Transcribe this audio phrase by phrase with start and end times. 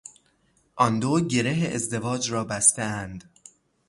[0.75, 3.23] آن دو گره ازدواج را بستهاند.